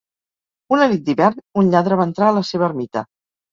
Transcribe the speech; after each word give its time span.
Una 0.77 0.87
nit 0.93 1.03
d'hivern, 1.09 1.45
un 1.63 1.71
lladre 1.77 2.01
va 2.01 2.09
entrar 2.11 2.33
a 2.33 2.37
la 2.41 2.45
seva 2.55 2.69
ermita. 2.73 3.07